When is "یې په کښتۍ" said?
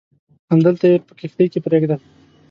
0.91-1.47